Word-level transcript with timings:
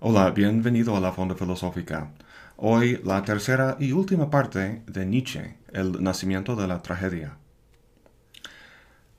Hola, 0.00 0.30
bienvenido 0.30 0.96
a 0.96 1.00
la 1.00 1.12
Fonda 1.12 1.34
Filosófica. 1.34 2.12
Hoy 2.56 3.00
la 3.04 3.22
tercera 3.22 3.76
y 3.78 3.92
última 3.92 4.30
parte 4.30 4.82
de 4.86 5.04
Nietzsche, 5.04 5.56
el 5.72 6.02
nacimiento 6.02 6.56
de 6.56 6.68
la 6.68 6.82
tragedia. 6.82 7.36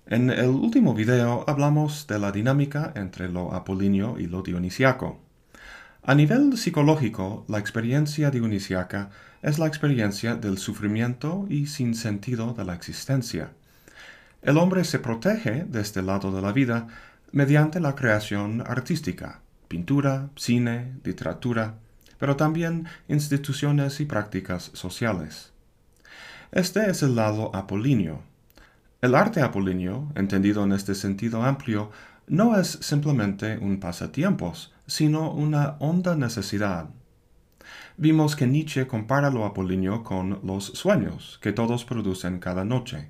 En 0.06 0.30
el 0.30 0.50
último 0.50 0.94
video 0.94 1.44
hablamos 1.48 2.08
de 2.08 2.18
la 2.18 2.32
dinámica 2.32 2.94
entre 2.96 3.30
lo 3.30 3.54
apolíneo 3.54 4.18
y 4.18 4.28
lo 4.28 4.42
dionisiaco. 4.42 5.20
A 6.04 6.16
nivel 6.16 6.58
psicológico, 6.58 7.46
la 7.50 7.60
experiencia 7.60 8.32
dionisiaca 8.32 9.10
es 9.42 9.60
la 9.60 9.68
experiencia 9.68 10.36
del 10.36 10.58
sufrimiento 10.58 11.46
y 11.50 11.68
sin 11.68 11.94
sentido 11.94 12.54
de 12.54 12.64
la 12.64 12.74
existencia. 12.74 13.52
El 14.42 14.58
hombre 14.58 14.86
se 14.86 15.00
protege 15.00 15.66
de 15.66 15.82
este 15.82 16.02
lado 16.02 16.32
de 16.32 16.42
la 16.42 16.54
vida 16.54 16.88
mediante 17.32 17.82
la 17.82 17.96
creación 17.96 18.64
artística, 18.66 19.42
pintura, 19.68 20.30
cine, 20.36 20.94
literatura, 21.04 21.76
pero 22.18 22.38
también 22.38 22.88
instituciones 23.10 24.00
y 24.00 24.06
prácticas 24.06 24.72
sociales. 24.74 25.52
Este 26.52 26.90
es 26.90 27.04
el 27.04 27.16
lado 27.16 27.54
apolíneo. 27.54 28.24
El 29.02 29.16
arte 29.16 29.42
apolíneo, 29.42 30.12
entendido 30.16 30.64
en 30.64 30.72
este 30.72 30.96
sentido 30.96 31.44
amplio, 31.44 31.92
no 32.28 32.58
es 32.58 32.80
simplemente 32.82 33.58
un 33.58 33.80
pasatiempos, 33.80 34.74
sino 34.90 35.32
una 35.32 35.78
honda 35.80 36.16
necesidad. 36.16 36.90
Vimos 37.96 38.36
que 38.36 38.48
Nietzsche 38.48 38.88
compara 38.88 39.30
lo 39.30 39.46
apolíneo 39.46 40.04
con 40.04 40.40
los 40.44 40.66
sueños 40.66 41.38
que 41.42 41.54
todos 41.54 41.86
producen 41.86 42.40
cada 42.40 42.66
noche. 42.66 43.10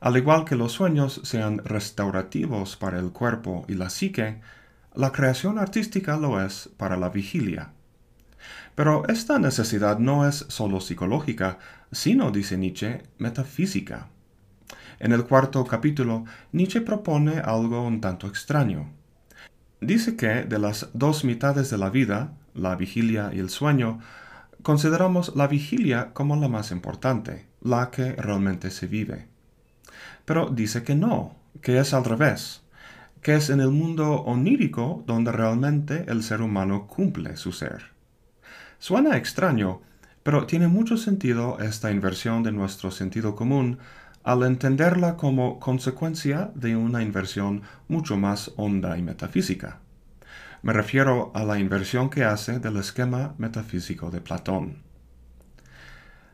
Al 0.00 0.16
igual 0.16 0.44
que 0.44 0.54
los 0.54 0.72
sueños 0.72 1.20
sean 1.24 1.58
restaurativos 1.64 2.76
para 2.76 3.00
el 3.00 3.10
cuerpo 3.10 3.64
y 3.66 3.74
la 3.74 3.90
psique, 3.90 4.40
la 4.94 5.10
creación 5.10 5.58
artística 5.58 6.16
lo 6.16 6.40
es 6.40 6.70
para 6.76 6.96
la 6.96 7.08
vigilia. 7.08 7.72
Pero 8.76 9.06
esta 9.08 9.38
necesidad 9.38 9.98
no 9.98 10.28
es 10.28 10.46
sólo 10.48 10.80
psicológica, 10.80 11.58
sino, 11.90 12.30
dice 12.30 12.56
Nietzsche, 12.56 13.02
metafísica. 13.18 14.08
En 15.00 15.12
el 15.12 15.24
cuarto 15.24 15.64
capítulo, 15.64 16.24
Nietzsche 16.52 16.80
propone 16.80 17.40
algo 17.40 17.82
un 17.82 18.00
tanto 18.00 18.28
extraño. 18.28 18.92
Dice 19.84 20.16
que 20.16 20.44
de 20.44 20.58
las 20.58 20.88
dos 20.94 21.24
mitades 21.24 21.70
de 21.70 21.78
la 21.78 21.90
vida, 21.90 22.32
la 22.54 22.74
vigilia 22.74 23.30
y 23.32 23.38
el 23.38 23.50
sueño, 23.50 24.00
consideramos 24.62 25.36
la 25.36 25.46
vigilia 25.46 26.12
como 26.12 26.36
la 26.36 26.48
más 26.48 26.70
importante, 26.70 27.46
la 27.60 27.90
que 27.90 28.12
realmente 28.12 28.70
se 28.70 28.86
vive. 28.86 29.28
Pero 30.24 30.48
dice 30.48 30.82
que 30.82 30.94
no, 30.94 31.36
que 31.60 31.78
es 31.78 31.92
al 31.92 32.04
revés 32.04 32.64
que 33.24 33.34
es 33.34 33.48
en 33.48 33.60
el 33.60 33.70
mundo 33.70 34.16
onírico 34.16 35.02
donde 35.06 35.32
realmente 35.32 36.04
el 36.08 36.22
ser 36.22 36.42
humano 36.42 36.86
cumple 36.86 37.38
su 37.38 37.52
ser. 37.52 37.86
Suena 38.78 39.16
extraño, 39.16 39.80
pero 40.22 40.46
tiene 40.46 40.68
mucho 40.68 40.98
sentido 40.98 41.58
esta 41.58 41.90
inversión 41.90 42.42
de 42.42 42.52
nuestro 42.52 42.90
sentido 42.90 43.34
común 43.34 43.78
al 44.24 44.42
entenderla 44.42 45.16
como 45.16 45.60
consecuencia 45.60 46.50
de 46.54 46.74
una 46.76 47.02
inversión 47.02 47.62
mucho 47.88 48.16
más 48.16 48.50
honda 48.56 48.96
y 48.98 49.02
metafísica. 49.02 49.80
Me 50.62 50.72
refiero 50.72 51.30
a 51.34 51.44
la 51.44 51.58
inversión 51.58 52.08
que 52.08 52.24
hace 52.24 52.58
del 52.58 52.78
esquema 52.78 53.34
metafísico 53.36 54.10
de 54.10 54.22
Platón. 54.22 54.78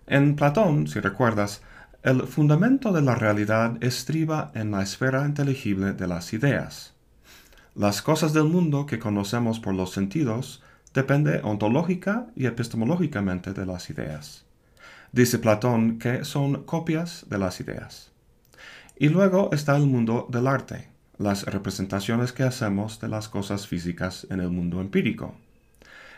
En 0.07 0.37
Platón, 0.37 0.87
si 0.87 1.01
recuerdas, 1.01 1.63
el 2.03 2.23
fundamento 2.23 2.93
de 2.93 3.03
la 3.03 3.17
realidad 3.17 3.77
estriba 3.83 4.53
en 4.55 4.71
la 4.71 4.83
esfera 4.83 5.27
inteligible 5.27 5.93
de 5.93 6.07
las 6.07 6.33
ideas. 6.33 6.95
Las 7.75 8.03
cosas 8.03 8.33
del 8.33 8.45
mundo 8.45 8.87
que 8.87 8.99
conocemos 9.01 9.59
por 9.59 9.75
los 9.75 9.91
sentidos 9.91 10.63
depende 10.95 11.41
ontológica 11.43 12.29
y 12.37 12.47
epistemológicamente 12.47 13.53
de 13.53 13.67
las 13.67 13.91
ideas. 13.91 14.50
Dice 15.13 15.39
Platón 15.39 15.99
que 15.99 16.25
son 16.25 16.65
copias 16.65 17.27
de 17.29 17.39
las 17.39 17.61
ideas. 17.61 18.13
Y 18.97 19.09
luego 19.09 19.51
está 19.53 19.77
el 19.77 19.87
mundo 19.87 20.29
del 20.31 20.47
arte, 20.47 20.89
las 21.19 21.45
representaciones 21.45 22.33
que 22.33 22.45
hacemos 22.45 23.01
de 23.01 23.09
las 23.09 23.29
cosas 23.29 23.67
físicas 23.67 24.27
en 24.31 24.41
el 24.41 24.51
mundo 24.51 24.81
empírico. 24.81 25.35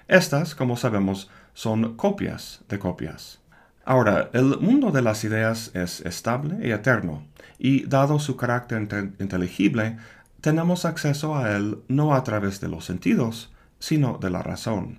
Estas, 0.09 0.55
como 0.55 0.77
sabemos, 0.77 1.31
son 1.55 1.97
copias 1.97 2.61
de 2.69 2.79
copias. 2.79 3.41
Ahora, 3.85 4.31
el 4.33 4.59
mundo 4.61 4.91
de 4.91 5.03
las 5.03 5.25
ideas 5.25 5.71
es 5.75 6.01
estable 6.03 6.67
y 6.67 6.71
eterno, 6.71 7.25
y 7.59 7.85
dado 7.87 8.19
su 8.19 8.37
carácter 8.37 8.83
inteligible, 9.19 9.97
tenemos 10.41 10.85
acceso 10.85 11.37
a 11.37 11.57
él 11.57 11.79
no 11.89 12.15
a 12.15 12.23
través 12.25 12.61
de 12.61 12.69
los 12.69 12.85
sentidos, 12.85 13.53
sino 13.79 14.19
de 14.19 14.31
la 14.31 14.43
razón. 14.43 14.99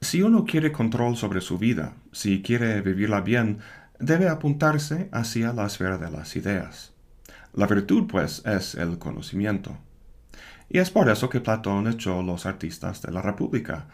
Si 0.00 0.22
uno 0.22 0.44
quiere 0.44 0.72
control 0.72 1.16
sobre 1.16 1.40
su 1.40 1.58
vida, 1.58 1.94
si 2.12 2.42
quiere 2.42 2.80
vivirla 2.82 3.20
bien, 3.22 3.58
debe 3.98 4.28
apuntarse 4.28 5.08
hacia 5.10 5.52
la 5.52 5.66
esfera 5.66 5.98
de 5.98 6.10
las 6.10 6.36
ideas. 6.36 6.92
La 7.54 7.66
virtud, 7.66 8.06
pues, 8.06 8.42
es 8.44 8.74
el 8.74 8.98
conocimiento. 8.98 9.78
Y 10.68 10.78
es 10.78 10.90
por 10.90 11.08
eso 11.08 11.28
que 11.30 11.40
Platón 11.40 11.86
echó 11.88 12.22
los 12.22 12.44
artistas 12.44 13.00
de 13.02 13.12
la 13.12 13.22
República. 13.22 13.86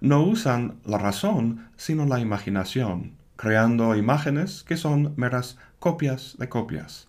No 0.00 0.22
usan 0.22 0.80
la 0.84 0.98
razón, 0.98 1.68
sino 1.76 2.06
la 2.06 2.20
imaginación, 2.20 3.16
creando 3.36 3.94
imágenes 3.96 4.62
que 4.62 4.76
son 4.76 5.12
meras 5.16 5.58
copias 5.78 6.36
de 6.38 6.48
copias. 6.48 7.08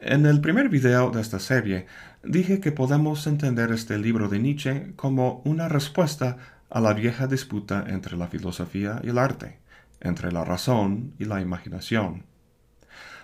En 0.00 0.26
el 0.26 0.40
primer 0.40 0.68
video 0.68 1.10
de 1.10 1.20
esta 1.20 1.40
serie 1.40 1.86
dije 2.22 2.60
que 2.60 2.72
podemos 2.72 3.26
entender 3.26 3.72
este 3.72 3.98
libro 3.98 4.28
de 4.28 4.38
Nietzsche 4.38 4.92
como 4.96 5.42
una 5.44 5.68
respuesta 5.68 6.36
a 6.70 6.80
la 6.80 6.92
vieja 6.92 7.26
disputa 7.26 7.84
entre 7.88 8.16
la 8.16 8.28
filosofía 8.28 9.00
y 9.02 9.08
el 9.08 9.18
arte, 9.18 9.58
entre 10.00 10.32
la 10.32 10.44
razón 10.44 11.14
y 11.18 11.24
la 11.24 11.40
imaginación. 11.40 12.24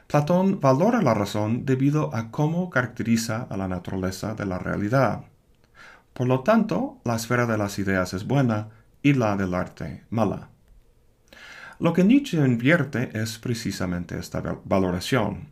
Platón 0.06 0.60
valora 0.60 1.02
la 1.02 1.14
razón 1.14 1.64
debido 1.64 2.14
a 2.14 2.30
cómo 2.30 2.70
caracteriza 2.70 3.46
a 3.48 3.56
la 3.56 3.68
naturaleza 3.68 4.34
de 4.34 4.46
la 4.46 4.58
realidad. 4.58 5.24
Por 6.12 6.28
lo 6.28 6.40
tanto, 6.40 7.00
la 7.04 7.16
esfera 7.16 7.46
de 7.46 7.58
las 7.58 7.78
ideas 7.78 8.14
es 8.14 8.26
buena 8.26 8.68
y 9.02 9.14
la 9.14 9.36
del 9.36 9.54
arte 9.54 10.04
mala. 10.10 10.50
Lo 11.80 11.92
que 11.92 12.04
Nietzsche 12.04 12.38
invierte 12.38 13.10
es 13.20 13.38
precisamente 13.38 14.18
esta 14.18 14.40
valoración. 14.64 15.48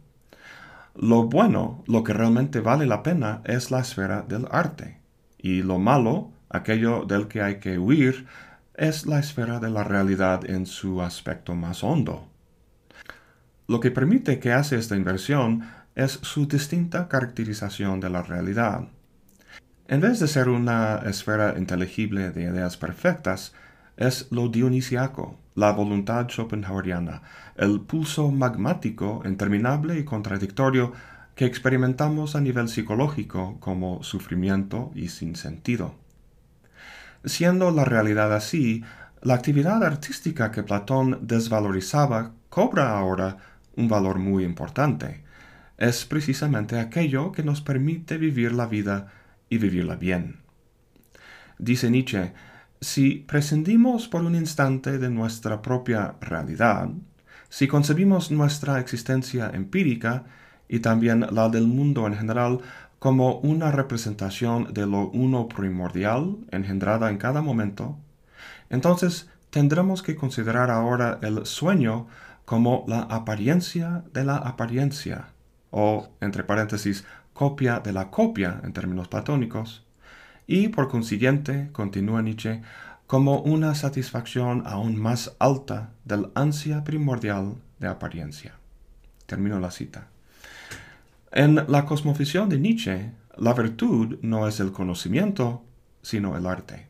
Lo 0.95 1.25
bueno, 1.25 1.83
lo 1.87 2.05
que 2.05 2.13
realmente 2.13 2.61
vale 2.61 2.87
la 2.87 3.03
pena, 3.03 3.41
es 3.45 3.71
la 3.71 3.81
esfera 3.81 4.23
del 4.23 4.47
arte, 4.51 5.01
y 5.39 5.63
lo 5.63 5.79
malo, 5.79 6.31
aquello 6.53 7.05
del 7.05 7.29
que 7.29 7.43
hay 7.43 7.59
que 7.61 7.79
huir, 7.79 8.27
es 8.75 9.07
la 9.07 9.19
esfera 9.19 9.61
de 9.61 9.71
la 9.71 9.85
realidad 9.85 10.49
en 10.49 10.67
su 10.67 11.03
aspecto 11.03 11.55
más 11.55 11.85
hondo. 11.85 12.29
Lo 13.69 13.81
que 13.81 13.91
permite 13.91 14.39
que 14.39 14.53
hace 14.53 14.77
esta 14.77 14.97
inversión 14.97 15.63
es 15.95 16.13
su 16.23 16.47
distinta 16.47 17.09
caracterización 17.09 18.01
de 18.01 18.11
la 18.11 18.23
realidad. 18.23 18.89
En 19.89 20.01
vez 20.01 20.21
de 20.21 20.29
ser 20.29 20.49
una 20.49 21.03
esfera 21.05 21.55
inteligible 21.59 22.31
de 22.31 22.43
ideas 22.43 22.77
perfectas, 22.77 23.53
es 23.97 24.29
lo 24.31 24.49
dionisiaco, 24.49 25.39
la 25.55 25.73
voluntad 25.73 26.29
schopenhaueriana, 26.29 27.23
el 27.57 27.81
pulso 27.81 28.31
magmático 28.31 29.23
interminable 29.25 29.99
y 29.99 30.05
contradictorio 30.05 30.93
que 31.35 31.45
experimentamos 31.45 32.37
a 32.37 32.41
nivel 32.41 32.69
psicológico 32.69 33.59
como 33.61 34.03
sufrimiento 34.03 34.93
y 34.95 35.09
sin 35.09 35.37
sentido. 35.37 36.02
Siendo 37.25 37.71
la 37.71 37.85
realidad 37.85 38.35
así, 38.35 38.83
la 39.23 39.35
actividad 39.35 39.85
artística 39.85 40.51
que 40.51 40.63
Platón 40.63 41.21
desvalorizaba 41.23 42.33
cobra 42.49 42.99
ahora 42.99 43.37
un 43.77 43.89
valor 43.89 44.19
muy 44.19 44.45
importante. 44.45 45.23
Es 45.79 46.05
precisamente 46.05 46.79
aquello 46.79 47.33
que 47.33 47.43
nos 47.43 47.61
permite 47.61 48.19
vivir 48.19 48.53
la 48.53 48.67
vida 48.67 49.13
y 49.49 49.59
vivirla 49.59 49.97
bien. 49.97 50.41
Dice 51.59 51.91
Nietzsche, 51.91 52.33
si 52.81 53.15
prescindimos 53.15 54.09
por 54.09 54.25
un 54.25 54.35
instante 54.35 54.99
de 54.99 55.09
nuestra 55.09 55.63
propia 55.63 56.17
realidad, 56.21 56.89
si 57.49 57.69
concebimos 57.69 58.33
nuestra 58.33 58.81
existencia 58.81 59.51
empírica 59.55 60.25
y 60.69 60.81
también 60.81 61.27
la 61.31 61.49
del 61.49 61.69
mundo 61.69 62.07
en 62.07 62.17
general 62.17 62.61
como 63.03 63.39
una 63.39 63.73
representación 63.73 64.73
de 64.73 64.87
lo 64.87 65.09
uno 65.09 65.49
primordial 65.49 66.37
engendrada 66.53 67.11
en 67.11 67.19
cada 67.19 67.43
momento, 67.43 67.99
entonces 68.71 69.29
tendremos 69.51 70.05
que 70.05 70.15
considerar 70.15 70.71
ahora 70.71 71.19
el 71.21 71.45
sueño 71.45 72.07
como 72.45 72.85
la 72.87 73.01
apariencia 73.01 74.05
de 74.15 74.25
la 74.25 74.37
apariencia, 74.37 75.31
o, 75.73 76.11
entre 76.21 76.45
paréntesis, 76.45 77.05
copia 77.33 77.81
de 77.81 77.93
la 77.93 78.09
copia 78.13 78.61
en 78.63 78.73
términos 78.73 79.09
platónicos, 79.09 79.85
y 80.47 80.69
por 80.69 80.87
consiguiente, 80.87 81.71
continúa 81.73 82.23
Nietzsche, 82.23 82.63
como 83.09 83.41
una 83.41 83.75
satisfacción 83.75 84.63
aún 84.65 84.95
más 84.97 85.35
alta 85.41 85.91
del 86.05 86.31
ansia 86.37 86.85
primordial 86.85 87.57
de 87.81 87.89
apariencia. 87.89 88.55
Termino 89.27 89.59
la 89.59 89.73
cita. 89.73 90.12
En 91.35 91.55
la 91.55 91.87
cosmovisión 91.87 92.51
de 92.51 92.59
Nietzsche, 92.59 93.11
la 93.39 93.55
virtud 93.55 94.19
no 94.21 94.47
es 94.47 94.61
el 94.61 94.71
conocimiento, 94.71 95.65
sino 96.03 96.37
el 96.37 96.47
arte. 96.47 96.89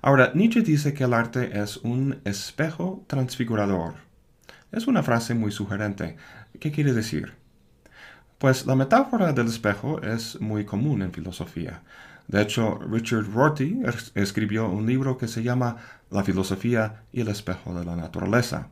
Ahora, 0.00 0.30
Nietzsche 0.32 0.62
dice 0.62 0.94
que 0.94 1.02
el 1.02 1.12
arte 1.12 1.60
es 1.60 1.78
un 1.78 2.20
espejo 2.24 3.04
transfigurador. 3.08 3.94
Es 4.70 4.86
una 4.86 5.02
frase 5.02 5.34
muy 5.34 5.50
sugerente. 5.50 6.18
¿Qué 6.60 6.70
quiere 6.70 6.92
decir? 6.92 7.34
Pues 8.38 8.66
la 8.66 8.76
metáfora 8.76 9.32
del 9.32 9.48
espejo 9.48 10.00
es 10.02 10.40
muy 10.40 10.64
común 10.64 11.02
en 11.02 11.12
filosofía. 11.12 11.82
De 12.28 12.40
hecho, 12.40 12.78
Richard 12.78 13.28
Rorty 13.34 13.80
escribió 14.14 14.68
un 14.68 14.86
libro 14.86 15.18
que 15.18 15.26
se 15.26 15.42
llama 15.42 15.78
La 16.10 16.22
filosofía 16.22 17.02
y 17.12 17.22
el 17.22 17.28
espejo 17.28 17.74
de 17.76 17.84
la 17.84 17.96
naturaleza. 17.96 18.68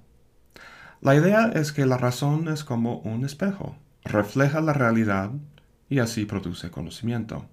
La 1.00 1.16
idea 1.16 1.50
es 1.52 1.72
que 1.72 1.86
la 1.86 1.98
razón 1.98 2.46
es 2.46 2.62
como 2.62 2.98
un 2.98 3.24
espejo, 3.24 3.74
refleja 4.08 4.60
la 4.60 4.72
realidad 4.72 5.30
y 5.88 6.00
así 6.00 6.24
produce 6.24 6.70
conocimiento. 6.70 7.46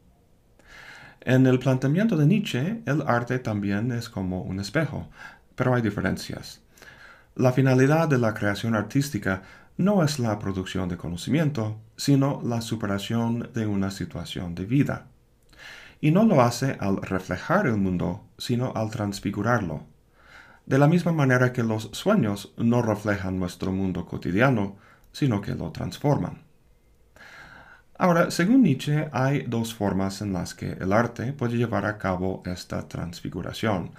En 1.22 1.48
el 1.48 1.60
planteamiento 1.60 2.18
de 2.18 2.28
Nietzsche, 2.28 2.82
el 2.86 3.02
arte 3.08 3.40
también 3.40 3.92
es 3.92 4.10
como 4.10 4.42
un 4.42 4.60
espejo, 4.60 5.10
pero 5.56 5.74
hay 5.74 5.82
diferencias. 5.82 6.62
La 7.36 7.52
finalidad 7.52 8.08
de 8.08 8.18
la 8.18 8.34
creación 8.34 8.76
artística 8.76 9.42
no 9.78 10.04
es 10.04 10.20
la 10.20 10.40
producción 10.40 10.88
de 10.88 10.98
conocimiento, 10.98 11.82
sino 11.98 12.42
la 12.44 12.62
superación 12.62 13.50
de 13.54 13.66
una 13.66 13.92
situación 13.92 14.56
de 14.56 14.66
vida. 14.66 15.08
Y 16.00 16.12
no 16.12 16.24
lo 16.24 16.42
hace 16.42 16.78
al 16.80 17.02
reflejar 17.02 17.68
el 17.68 17.78
mundo, 17.78 18.24
sino 18.38 18.72
al 18.76 18.90
transfigurarlo. 18.92 19.84
De 20.66 20.78
la 20.78 20.88
misma 20.88 21.12
manera 21.12 21.52
que 21.52 21.64
los 21.64 21.90
sueños 21.92 22.54
no 22.58 22.82
reflejan 22.82 23.40
nuestro 23.40 23.72
mundo 23.72 24.06
cotidiano, 24.06 24.78
sino 25.12 25.42
que 25.42 25.56
lo 25.56 25.72
transforman. 25.72 26.45
Ahora, 27.98 28.30
según 28.30 28.64
Nietzsche, 28.64 29.08
hay 29.14 29.44
dos 29.44 29.74
formas 29.74 30.22
en 30.22 30.34
las 30.34 30.54
que 30.54 30.74
el 30.74 30.92
arte 30.92 31.32
puede 31.32 31.56
llevar 31.56 31.86
a 31.86 31.98
cabo 31.98 32.44
esta 32.46 32.90
transfiguración, 32.90 33.92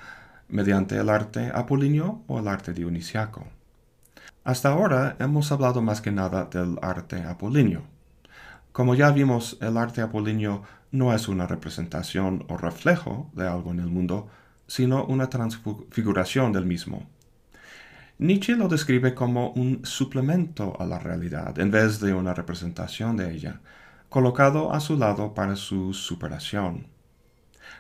mediante 0.49 0.99
el 0.99 1.09
arte 1.09 1.51
apolíneo 1.55 2.23
o 2.27 2.39
el 2.39 2.47
arte 2.47 2.75
dionisiaco. 2.75 3.47
Hasta 4.45 4.69
ahora 4.69 5.17
hemos 5.19 5.51
hablado 5.51 5.81
más 5.81 6.03
que 6.03 6.13
nada 6.13 6.45
del 6.45 6.79
arte 6.83 7.23
apolíneo. 7.23 7.85
Como 8.71 8.95
ya 8.95 9.11
vimos, 9.13 9.57
el 9.63 9.79
arte 9.79 10.03
apolíneo 10.03 10.63
no 10.91 11.15
es 11.15 11.27
una 11.27 11.47
representación 11.47 12.45
o 12.49 12.59
reflejo 12.59 13.31
de 13.33 13.49
algo 13.49 13.71
en 13.71 13.81
el 13.81 13.87
mundo, 13.87 14.29
sino 14.67 15.07
una 15.07 15.31
transfiguración 15.31 16.53
del 16.53 16.67
mismo. 16.67 17.09
Nietzsche 18.19 18.57
lo 18.57 18.69
describe 18.69 19.15
como 19.15 19.53
un 19.53 19.87
suplemento 19.87 20.77
a 20.79 20.85
la 20.85 20.99
realidad 20.99 21.59
en 21.59 21.71
vez 21.71 21.99
de 21.99 22.13
una 22.13 22.35
representación 22.35 23.17
de 23.17 23.33
ella, 23.33 23.61
colocado 24.09 24.73
a 24.73 24.81
su 24.81 24.97
lado 24.97 25.35
para 25.35 25.57
su 25.57 25.93
superación. 25.95 26.87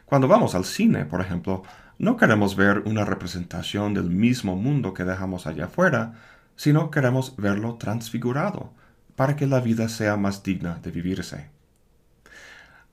Cuando 0.05 0.29
vamos 0.29 0.55
al 0.55 0.65
cine, 0.65 1.05
por 1.05 1.21
ejemplo, 1.21 1.63
no 1.99 2.17
queremos 2.17 2.57
ver 2.57 2.81
una 2.87 3.05
representación 3.05 3.95
del 3.95 4.11
mismo 4.11 4.57
mundo 4.57 4.93
que 4.95 5.05
dejamos 5.05 5.47
allá 5.47 5.67
afuera, 5.67 6.15
sino 6.57 6.91
queremos 6.91 7.37
verlo 7.37 7.75
transfigurado, 7.75 8.73
para 9.15 9.37
que 9.37 9.47
la 9.47 9.61
vida 9.61 9.89
sea 9.89 10.17
más 10.17 10.43
digna 10.43 10.79
de 10.83 10.91
vivirse. 10.91 11.49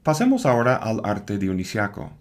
Pasemos 0.03 0.45
ahora 0.45 0.75
al 0.75 1.01
arte 1.03 1.37
dionisiaco. 1.37 2.11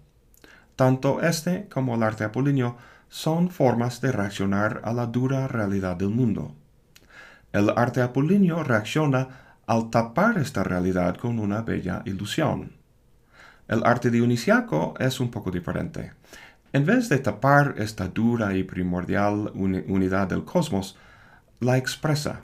Tanto 0.75 1.21
este 1.21 1.67
como 1.69 1.95
el 1.95 2.03
arte 2.03 2.23
apolíneo 2.23 2.77
son 3.09 3.49
formas 3.49 4.01
de 4.01 4.11
reaccionar 4.11 4.81
a 4.83 4.93
la 4.93 5.05
dura 5.05 5.47
realidad 5.47 5.95
del 5.95 6.09
mundo. 6.09 6.55
El 7.51 7.69
arte 7.75 8.01
apolíneo 8.01 8.63
reacciona 8.63 9.42
al 9.65 9.89
tapar 9.89 10.37
esta 10.37 10.63
realidad 10.63 11.17
con 11.17 11.39
una 11.39 11.61
bella 11.61 12.01
ilusión. 12.05 12.73
El 13.67 13.85
arte 13.85 14.11
dionisiaco 14.11 14.93
es 14.99 15.19
un 15.19 15.31
poco 15.31 15.51
diferente. 15.51 16.11
En 16.73 16.85
vez 16.85 17.07
de 17.07 17.19
tapar 17.19 17.75
esta 17.77 18.07
dura 18.07 18.55
y 18.55 18.63
primordial 18.63 19.51
unidad 19.53 20.27
del 20.27 20.43
cosmos, 20.43 20.97
la 21.59 21.77
expresa. 21.77 22.41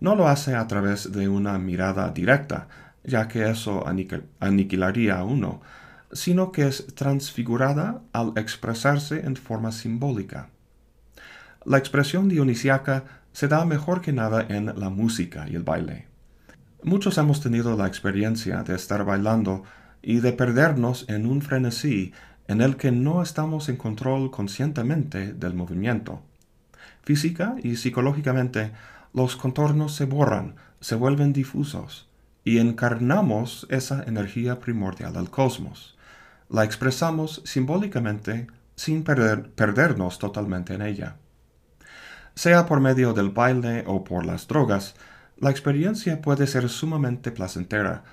No 0.00 0.14
lo 0.14 0.28
hace 0.28 0.54
a 0.54 0.66
través 0.66 1.12
de 1.12 1.28
una 1.28 1.58
mirada 1.58 2.10
directa, 2.10 2.68
ya 3.04 3.26
que 3.26 3.48
eso 3.48 3.84
aniquilaría 4.40 5.18
a 5.18 5.24
uno, 5.24 5.62
sino 6.12 6.52
que 6.52 6.66
es 6.66 6.86
transfigurada 6.94 8.02
al 8.12 8.32
expresarse 8.36 9.20
en 9.20 9.36
forma 9.36 9.72
simbólica. 9.72 10.50
La 11.64 11.78
expresión 11.78 12.28
dionisiaca 12.28 13.04
se 13.32 13.48
da 13.48 13.64
mejor 13.64 14.00
que 14.00 14.12
nada 14.12 14.44
en 14.48 14.66
la 14.78 14.90
música 14.90 15.48
y 15.48 15.54
el 15.54 15.62
baile. 15.62 16.06
Muchos 16.84 17.18
hemos 17.18 17.40
tenido 17.40 17.76
la 17.76 17.88
experiencia 17.88 18.62
de 18.62 18.76
estar 18.76 19.04
bailando 19.04 19.64
y 20.00 20.20
de 20.20 20.32
perdernos 20.32 21.06
en 21.08 21.26
un 21.26 21.42
frenesí 21.42 22.12
en 22.46 22.60
el 22.60 22.76
que 22.76 22.92
no 22.92 23.20
estamos 23.20 23.68
en 23.68 23.76
control 23.76 24.30
conscientemente 24.30 25.32
del 25.32 25.54
movimiento. 25.54 26.22
Física 27.02 27.56
y 27.64 27.76
psicológicamente, 27.76 28.70
los 29.12 29.34
contornos 29.34 29.96
se 29.96 30.04
borran, 30.04 30.54
se 30.80 30.94
vuelven 30.94 31.32
difusos, 31.32 32.08
y 32.44 32.58
encarnamos 32.58 33.66
esa 33.70 34.04
energía 34.04 34.60
primordial 34.60 35.14
del 35.14 35.30
cosmos. 35.30 35.98
La 36.48 36.62
expresamos 36.62 37.42
simbólicamente 37.44 38.46
sin 38.76 39.02
perdernos 39.02 40.20
totalmente 40.20 40.74
en 40.74 40.82
ella. 40.82 41.16
Sea 42.36 42.66
por 42.66 42.78
medio 42.78 43.14
del 43.14 43.30
baile 43.30 43.82
o 43.88 44.04
por 44.04 44.24
las 44.24 44.46
drogas, 44.46 44.94
la 45.40 45.50
experiencia 45.50 46.20
puede 46.20 46.46
ser 46.46 46.68
sumamente 46.68 47.30
placentera, 47.30 48.04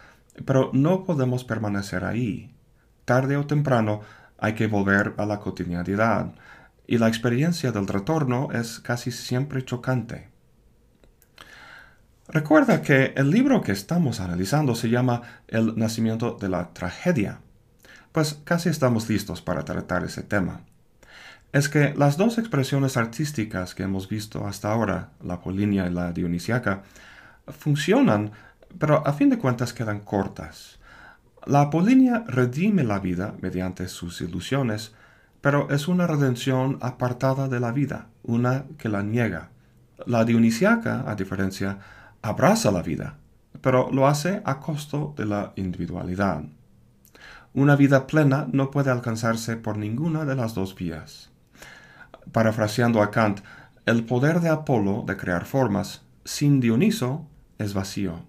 pero 0.46 0.70
no 0.74 1.04
podemos 1.06 1.44
permanecer 1.44 2.04
ahí. 2.06 2.54
Tarde 3.06 3.38
o 3.38 3.48
temprano 3.48 4.02
hay 4.38 4.54
que 4.54 4.68
volver 4.68 5.14
a 5.18 5.26
la 5.26 5.40
cotidianidad, 5.40 6.34
y 6.88 6.98
la 6.98 7.08
experiencia 7.08 7.72
del 7.72 7.88
retorno 7.88 8.50
es 8.52 8.80
casi 8.80 9.12
siempre 9.12 9.66
chocante. 9.66 10.30
Recuerda 12.28 12.82
que 12.82 13.14
el 13.16 13.32
libro 13.32 13.62
que 13.62 13.72
estamos 13.72 14.20
analizando 14.20 14.76
se 14.76 14.90
llama 14.90 15.22
El 15.48 15.78
nacimiento 15.78 16.38
de 16.40 16.50
la 16.50 16.74
tragedia. 16.74 17.40
Pues 18.12 18.40
casi 18.44 18.70
estamos 18.70 19.10
listos 19.10 19.42
para 19.42 19.64
tratar 19.66 20.04
ese 20.04 20.24
tema. 20.24 20.62
Es 21.54 21.70
que 21.70 21.94
las 21.96 22.18
dos 22.18 22.38
expresiones 22.38 22.98
artísticas 22.98 23.76
que 23.76 23.84
hemos 23.84 24.10
visto 24.10 24.46
hasta 24.48 24.72
ahora, 24.72 25.12
la 25.24 25.40
polínea 25.40 25.88
y 25.88 25.94
la 25.94 26.12
dionisiaca, 26.12 26.84
funcionan, 27.48 28.32
pero 28.78 29.06
a 29.06 29.14
fin 29.14 29.30
de 29.30 29.38
cuentas 29.38 29.74
quedan 29.74 30.00
cortas. 30.00 30.80
La 31.46 31.62
apolínea 31.62 32.24
redime 32.28 32.84
la 32.84 33.00
vida 33.00 33.36
mediante 33.42 33.88
sus 33.88 34.22
ilusiones, 34.22 34.94
pero 35.42 35.70
es 35.70 35.88
una 35.88 36.08
redención 36.08 36.80
apartada 36.82 37.48
de 37.48 37.60
la 37.60 37.72
vida, 37.72 38.08
una 38.24 38.66
que 38.78 38.90
la 38.90 39.04
niega. 39.04 39.50
La 40.06 40.26
dionisiaca, 40.26 41.04
a 41.08 41.16
diferencia, 41.16 41.78
abraza 42.22 42.72
la 42.72 42.82
vida, 42.82 43.18
pero 43.62 43.92
lo 43.92 44.08
hace 44.08 44.42
a 44.44 44.60
costo 44.60 45.14
de 45.16 45.26
la 45.26 45.54
individualidad. 45.56 46.44
Una 47.54 47.76
vida 47.76 48.08
plena 48.08 48.48
no 48.52 48.72
puede 48.72 48.92
alcanzarse 48.92 49.56
por 49.56 49.78
ninguna 49.78 50.26
de 50.26 50.36
las 50.36 50.56
dos 50.56 50.76
vías. 50.76 51.30
Parafraseando 52.32 53.02
a 53.02 53.12
Kant, 53.12 53.42
el 53.86 54.04
poder 54.04 54.42
de 54.42 54.50
Apolo 54.50 55.04
de 55.06 55.16
crear 55.16 55.46
formas 55.46 56.02
sin 56.26 56.60
Dioniso 56.60 57.28
es 57.58 57.74
vacío, 57.74 58.26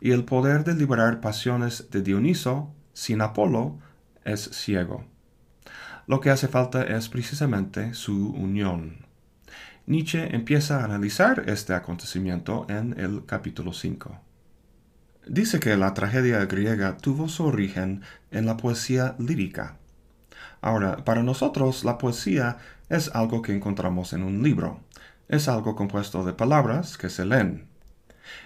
y 0.00 0.12
el 0.12 0.24
poder 0.24 0.64
de 0.64 0.74
liberar 0.74 1.20
pasiones 1.20 1.90
de 1.90 2.02
Dioniso 2.02 2.72
sin 2.92 3.20
Apolo 3.20 3.78
es 4.24 4.50
ciego. 4.52 5.04
Lo 6.06 6.20
que 6.20 6.30
hace 6.30 6.48
falta 6.48 6.82
es 6.82 7.08
precisamente 7.08 7.94
su 7.94 8.30
unión. 8.30 9.06
Nietzsche 9.86 10.34
empieza 10.34 10.80
a 10.80 10.84
analizar 10.84 11.44
este 11.48 11.74
acontecimiento 11.74 12.66
en 12.68 12.98
el 12.98 13.24
capítulo 13.26 13.72
5. 13.72 14.20
Dice 15.26 15.60
que 15.60 15.76
la 15.76 15.94
tragedia 15.94 16.44
griega 16.46 16.96
tuvo 16.96 17.28
su 17.28 17.44
origen 17.44 18.02
en 18.30 18.46
la 18.46 18.56
poesía 18.56 19.14
lírica. 19.18 19.78
Ahora, 20.60 21.04
para 21.04 21.22
nosotros 21.22 21.84
la 21.84 21.98
poesía 21.98 22.58
es 22.88 23.10
algo 23.14 23.42
que 23.42 23.54
encontramos 23.54 24.12
en 24.12 24.22
un 24.22 24.42
libro. 24.42 24.80
Es 25.28 25.48
algo 25.48 25.76
compuesto 25.76 26.24
de 26.24 26.32
palabras 26.32 26.98
que 26.98 27.08
se 27.08 27.24
leen. 27.24 27.71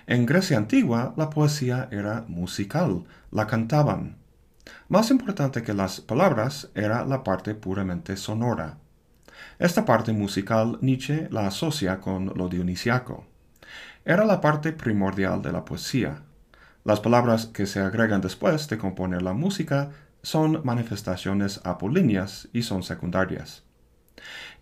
En 0.06 0.26
Grecia 0.26 0.56
antigua 0.56 1.14
la 1.16 1.30
poesía 1.30 1.88
era 1.90 2.24
musical, 2.28 3.04
la 3.30 3.46
cantaban. 3.46 4.16
Más 4.88 5.10
importante 5.10 5.62
que 5.62 5.74
las 5.74 6.00
palabras 6.00 6.70
era 6.74 7.04
la 7.04 7.22
parte 7.22 7.54
puramente 7.54 8.16
sonora. 8.16 8.78
Esta 9.58 9.84
parte 9.84 10.12
musical 10.12 10.78
Nietzsche 10.80 11.28
la 11.30 11.46
asocia 11.46 12.00
con 12.00 12.32
lo 12.34 12.48
dionisiaco. 12.48 13.26
Era 14.04 14.24
la 14.24 14.40
parte 14.40 14.72
primordial 14.72 15.42
de 15.42 15.52
la 15.52 15.64
poesía. 15.64 16.22
Las 16.84 17.00
palabras 17.00 17.46
que 17.46 17.66
se 17.66 17.80
agregan 17.80 18.20
después 18.20 18.68
de 18.68 18.78
componer 18.78 19.22
la 19.22 19.32
música 19.32 19.90
son 20.22 20.60
manifestaciones 20.64 21.60
apolíneas 21.64 22.48
y 22.52 22.62
son 22.62 22.82
secundarias. 22.82 23.65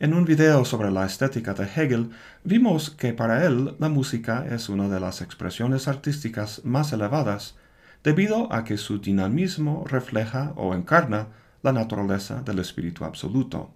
En 0.00 0.12
un 0.12 0.24
video 0.24 0.64
sobre 0.64 0.90
la 0.90 1.06
estética 1.06 1.54
de 1.54 1.64
Hegel, 1.64 2.10
vimos 2.42 2.90
que 2.90 3.12
para 3.12 3.44
él 3.46 3.76
la 3.78 3.88
música 3.88 4.44
es 4.50 4.68
una 4.68 4.88
de 4.88 5.00
las 5.00 5.22
expresiones 5.22 5.88
artísticas 5.88 6.64
más 6.64 6.92
elevadas, 6.92 7.56
debido 8.02 8.52
a 8.52 8.64
que 8.64 8.76
su 8.76 8.98
dinamismo 8.98 9.84
refleja 9.86 10.52
o 10.56 10.74
encarna 10.74 11.28
la 11.62 11.72
naturaleza 11.72 12.42
del 12.42 12.58
espíritu 12.58 13.04
absoluto. 13.04 13.72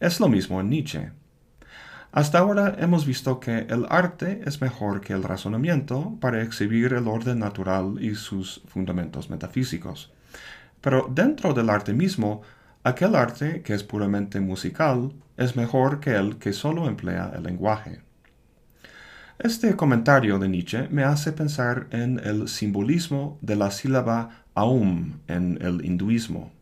Es 0.00 0.18
lo 0.20 0.28
mismo 0.28 0.60
en 0.60 0.70
Nietzsche. 0.70 1.12
Hasta 2.10 2.40
ahora 2.40 2.76
hemos 2.78 3.06
visto 3.06 3.40
que 3.40 3.58
el 3.70 3.86
arte 3.88 4.42
es 4.44 4.60
mejor 4.60 5.00
que 5.00 5.12
el 5.12 5.22
razonamiento 5.22 6.18
para 6.20 6.42
exhibir 6.42 6.92
el 6.92 7.08
orden 7.08 7.38
natural 7.38 7.96
y 8.00 8.16
sus 8.16 8.62
fundamentos 8.66 9.30
metafísicos. 9.30 10.12
Pero 10.80 11.08
dentro 11.10 11.54
del 11.54 11.70
arte 11.70 11.94
mismo, 11.94 12.42
aquel 12.84 13.14
arte 13.14 13.62
que 13.62 13.74
es 13.74 13.84
puramente 13.84 14.40
musical 14.40 15.12
es 15.36 15.56
mejor 15.56 16.00
que 16.00 16.14
el 16.14 16.38
que 16.38 16.52
solo 16.52 16.88
emplea 16.88 17.32
el 17.34 17.44
lenguaje. 17.44 18.00
Este 19.38 19.74
comentario 19.74 20.38
de 20.38 20.48
Nietzsche 20.48 20.88
me 20.90 21.02
hace 21.02 21.32
pensar 21.32 21.88
en 21.90 22.20
el 22.20 22.48
simbolismo 22.48 23.38
de 23.40 23.56
la 23.56 23.70
sílaba 23.70 24.44
aum 24.54 25.18
en 25.26 25.58
el 25.60 25.84
hinduismo. 25.84 26.52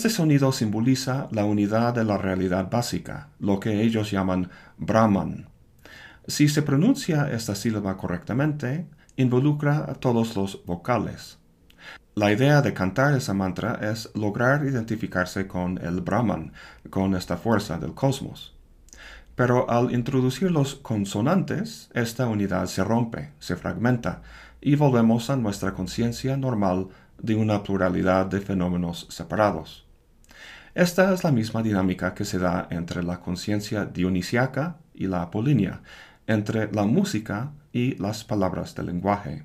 Este 0.00 0.08
sonido 0.08 0.50
simboliza 0.50 1.28
la 1.30 1.44
unidad 1.44 1.92
de 1.92 2.04
la 2.04 2.16
realidad 2.16 2.70
básica, 2.70 3.28
lo 3.38 3.60
que 3.60 3.82
ellos 3.82 4.10
llaman 4.10 4.48
Brahman. 4.78 5.50
Si 6.26 6.48
se 6.48 6.62
pronuncia 6.62 7.30
esta 7.30 7.54
sílaba 7.54 7.98
correctamente, 7.98 8.86
involucra 9.16 9.84
a 9.86 9.92
todos 9.92 10.36
los 10.36 10.64
vocales. 10.64 11.36
La 12.14 12.32
idea 12.32 12.62
de 12.62 12.72
cantar 12.72 13.14
esa 13.14 13.34
mantra 13.34 13.78
es 13.92 14.10
lograr 14.14 14.64
identificarse 14.64 15.46
con 15.46 15.76
el 15.76 16.00
Brahman, 16.00 16.54
con 16.88 17.14
esta 17.14 17.36
fuerza 17.36 17.76
del 17.76 17.92
cosmos. 17.92 18.56
Pero 19.34 19.68
al 19.68 19.92
introducir 19.92 20.50
los 20.50 20.76
consonantes, 20.76 21.90
esta 21.92 22.26
unidad 22.26 22.64
se 22.68 22.82
rompe, 22.82 23.32
se 23.38 23.54
fragmenta, 23.54 24.22
y 24.62 24.76
volvemos 24.76 25.28
a 25.28 25.36
nuestra 25.36 25.74
conciencia 25.74 26.38
normal 26.38 26.88
de 27.18 27.34
una 27.34 27.62
pluralidad 27.62 28.24
de 28.24 28.40
fenómenos 28.40 29.06
separados. 29.10 29.89
Esta 30.74 31.12
es 31.12 31.24
la 31.24 31.32
misma 31.32 31.62
dinámica 31.62 32.14
que 32.14 32.24
se 32.24 32.38
da 32.38 32.68
entre 32.70 33.02
la 33.02 33.20
conciencia 33.20 33.84
dionisiaca 33.86 34.76
y 34.94 35.08
la 35.08 35.22
apolínea, 35.22 35.82
entre 36.26 36.70
la 36.72 36.84
música 36.84 37.50
y 37.72 37.96
las 37.96 38.22
palabras 38.22 38.74
del 38.76 38.86
lenguaje. 38.86 39.44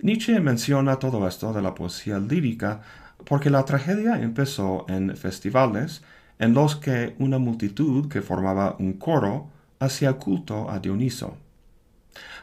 Nietzsche 0.00 0.40
menciona 0.40 0.98
todo 0.98 1.28
esto 1.28 1.52
de 1.52 1.62
la 1.62 1.74
poesía 1.74 2.18
lírica 2.18 2.80
porque 3.24 3.50
la 3.50 3.64
tragedia 3.64 4.20
empezó 4.20 4.84
en 4.88 5.16
festivales 5.16 6.02
en 6.40 6.54
los 6.54 6.74
que 6.74 7.14
una 7.20 7.38
multitud 7.38 8.08
que 8.08 8.22
formaba 8.22 8.74
un 8.80 8.94
coro 8.94 9.50
hacía 9.78 10.14
culto 10.14 10.68
a 10.68 10.80
Dioniso. 10.80 11.36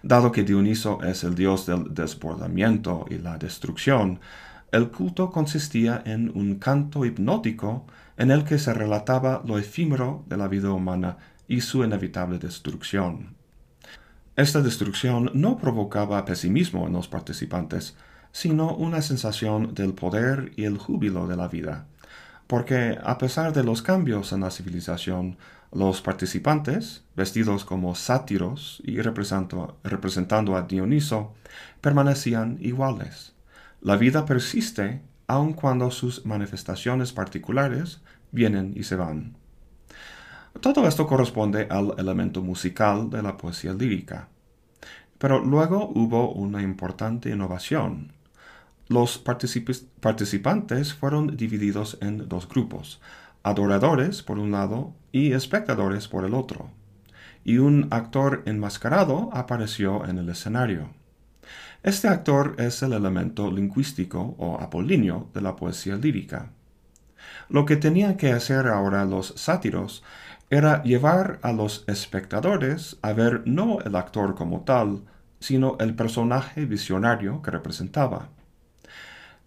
Dado 0.01 0.31
que 0.31 0.43
Dioniso 0.43 1.03
es 1.03 1.25
el 1.25 1.35
dios 1.35 1.65
del 1.65 1.93
desbordamiento 1.93 3.05
y 3.09 3.17
la 3.17 3.37
destrucción, 3.37 4.21
el 4.71 4.91
culto 4.91 5.31
consistía 5.31 6.01
en 6.05 6.31
un 6.35 6.55
canto 6.55 7.05
hipnótico 7.05 7.85
en 8.17 8.31
el 8.31 8.43
que 8.43 8.59
se 8.59 8.73
relataba 8.73 9.41
lo 9.45 9.57
efímero 9.57 10.23
de 10.27 10.37
la 10.37 10.47
vida 10.47 10.71
humana 10.71 11.17
y 11.47 11.61
su 11.61 11.83
inevitable 11.83 12.37
destrucción. 12.37 13.35
Esta 14.35 14.61
destrucción 14.61 15.31
no 15.33 15.57
provocaba 15.57 16.23
pesimismo 16.23 16.87
en 16.87 16.93
los 16.93 17.07
participantes, 17.07 17.95
sino 18.31 18.75
una 18.75 19.01
sensación 19.01 19.73
del 19.73 19.93
poder 19.93 20.51
y 20.55 20.65
el 20.65 20.77
júbilo 20.77 21.27
de 21.27 21.35
la 21.35 21.47
vida, 21.47 21.87
porque 22.47 22.97
a 23.03 23.17
pesar 23.17 23.53
de 23.53 23.63
los 23.63 23.81
cambios 23.81 24.31
en 24.31 24.41
la 24.41 24.51
civilización, 24.51 25.37
los 25.71 26.01
participantes, 26.01 27.03
vestidos 27.15 27.65
como 27.65 27.95
sátiros 27.95 28.81
y 28.85 29.01
representando, 29.01 30.55
a 30.55 30.61
Dioniso, 30.63 31.33
permanecían 31.81 32.57
iguales. 32.61 33.33
La 33.81 33.95
vida 33.95 34.25
persiste 34.25 35.01
aun 35.27 35.53
cuando 35.53 35.91
sus 35.91 36.25
manifestaciones 36.25 37.13
particulares 37.13 38.01
vienen 38.31 38.73
y 38.75 38.83
se 38.83 38.95
van. 38.95 39.37
Todo 40.59 40.87
esto 40.87 41.07
corresponde 41.07 41.67
al 41.69 41.93
elemento 41.97 42.41
musical 42.41 43.09
de 43.09 43.21
la 43.21 43.37
poesía 43.37 43.73
lírica. 43.73 44.27
Pero 45.17 45.39
luego 45.39 45.89
hubo 45.95 46.33
una 46.33 46.61
importante 46.61 47.29
innovación. 47.29 48.11
Los 48.87 49.17
participantes 49.19 50.93
fueron 50.93 51.37
divididos 51.37 51.97
en 52.01 52.27
dos 52.27 52.49
grupos, 52.49 52.99
adoradores 53.43 54.23
por 54.23 54.39
un 54.39 54.51
lado 54.51 54.93
y 55.11 55.33
espectadores 55.33 56.07
por 56.07 56.25
el 56.25 56.33
otro, 56.33 56.71
y 57.43 57.59
un 57.59 57.87
actor 57.91 58.43
enmascarado 58.45 59.29
apareció 59.31 60.05
en 60.05 60.17
el 60.17 60.29
escenario. 60.29 60.89
Este 61.81 62.09
actor 62.09 62.55
es 62.57 62.83
el 62.83 62.91
elemento 62.91 63.49
lingüístico 63.49 64.35
o 64.37 64.59
apolíneo 64.59 65.29
de 65.33 65.39
la 65.39 65.55
poesía 65.55 65.95
lírica. 65.95 66.49
Lo 67.47 67.65
que 67.65 67.77
tenían 67.77 68.17
que 68.17 68.33
hacer 68.33 68.67
ahora 68.67 69.05
los 69.05 69.33
sátiros 69.37 70.03
era 70.49 70.83
llevar 70.83 71.39
a 71.41 71.53
los 71.53 71.85
espectadores 71.87 72.97
a 73.01 73.13
ver 73.13 73.43
no 73.45 73.79
el 73.79 73.95
actor 73.95 74.35
como 74.35 74.61
tal, 74.61 75.03
sino 75.39 75.77
el 75.79 75.95
personaje 75.95 76.65
visionario 76.65 77.41
que 77.41 77.51
representaba. 77.51 78.27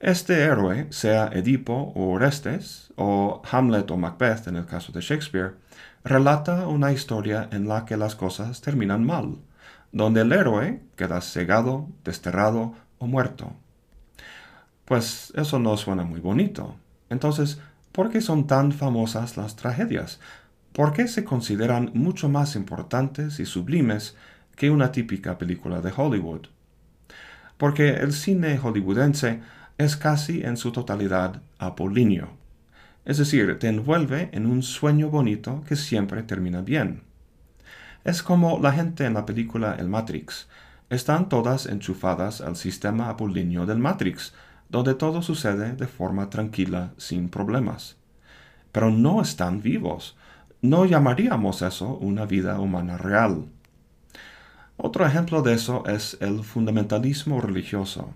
Este 0.00 0.40
héroe, 0.40 0.86
sea 0.88 1.28
Edipo 1.32 1.92
o 1.94 2.12
Orestes, 2.12 2.92
o 2.96 3.42
Hamlet 3.50 3.90
o 3.90 3.98
Macbeth 3.98 4.46
en 4.46 4.56
el 4.56 4.64
caso 4.64 4.90
de 4.90 5.02
Shakespeare, 5.02 5.54
relata 6.02 6.66
una 6.66 6.92
historia 6.92 7.48
en 7.52 7.68
la 7.68 7.84
que 7.84 7.98
las 7.98 8.16
cosas 8.16 8.62
terminan 8.62 9.04
mal, 9.04 9.36
donde 9.92 10.22
el 10.22 10.32
héroe 10.32 10.80
queda 10.96 11.20
cegado, 11.20 11.88
desterrado 12.04 12.74
o 12.98 13.06
muerto. 13.06 13.52
Pues 14.84 15.32
eso 15.36 15.58
no 15.58 15.76
suena 15.76 16.04
muy 16.04 16.20
bonito. 16.20 16.76
Entonces, 17.10 17.60
¿por 17.92 18.10
qué 18.10 18.20
son 18.20 18.46
tan 18.46 18.72
famosas 18.72 19.36
las 19.36 19.54
tragedias? 19.54 20.18
¿Por 20.72 20.92
qué 20.92 21.06
se 21.06 21.24
consideran 21.24 21.90
mucho 21.94 22.28
más 22.28 22.56
importantes 22.56 23.38
y 23.38 23.46
sublimes 23.46 24.16
que 24.56 24.70
una 24.70 24.90
típica 24.90 25.36
película 25.36 25.80
de 25.82 25.92
Hollywood? 25.94 26.46
Porque 27.58 27.90
el 27.90 28.12
cine 28.12 28.58
hollywoodense 28.58 29.40
es 29.78 29.96
casi 29.96 30.42
en 30.42 30.56
su 30.56 30.72
totalidad 30.72 31.42
apolíneo. 31.58 32.30
Es 33.04 33.18
decir, 33.18 33.58
te 33.58 33.68
envuelve 33.68 34.30
en 34.32 34.46
un 34.46 34.62
sueño 34.62 35.10
bonito 35.10 35.62
que 35.68 35.76
siempre 35.76 36.22
termina 36.22 36.62
bien. 36.62 37.02
Es 38.04 38.22
como 38.22 38.58
la 38.58 38.72
gente 38.72 39.04
en 39.04 39.14
la 39.14 39.24
película 39.24 39.76
El 39.78 39.88
Matrix. 39.88 40.48
Están 40.90 41.28
todas 41.28 41.66
enchufadas 41.66 42.40
al 42.40 42.56
sistema 42.56 43.08
apolíneo 43.08 43.64
del 43.64 43.78
Matrix, 43.78 44.34
donde 44.68 44.94
todo 44.94 45.22
sucede 45.22 45.74
de 45.74 45.86
forma 45.86 46.28
tranquila, 46.28 46.92
sin 46.96 47.28
problemas. 47.28 47.96
Pero 48.72 48.90
no 48.90 49.22
están 49.22 49.62
vivos. 49.62 50.16
No 50.62 50.84
llamaríamos 50.84 51.62
eso 51.62 51.96
una 51.96 52.26
vida 52.26 52.58
humana 52.58 52.98
real. 52.98 53.46
Otro 54.76 55.06
ejemplo 55.06 55.42
de 55.42 55.54
eso 55.54 55.84
es 55.86 56.16
el 56.20 56.42
fundamentalismo 56.42 57.40
religioso. 57.40 58.14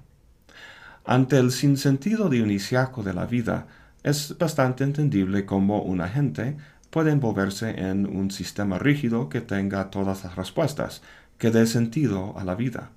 Ante 1.04 1.38
el 1.38 1.52
sinsentido 1.52 2.28
dionisiaco 2.28 3.04
de 3.04 3.14
la 3.14 3.26
vida, 3.26 3.68
es 4.02 4.36
bastante 4.36 4.82
entendible 4.82 5.46
cómo 5.46 5.82
una 5.82 6.08
gente 6.08 6.56
puede 6.90 7.10
envolverse 7.10 7.70
en 7.70 8.06
un 8.06 8.30
sistema 8.30 8.78
rígido 8.78 9.28
que 9.28 9.40
tenga 9.40 9.90
todas 9.90 10.24
las 10.24 10.36
respuestas, 10.36 11.02
que 11.38 11.50
dé 11.50 11.66
sentido 11.66 12.38
a 12.38 12.44
la 12.44 12.54
vida. 12.54 12.90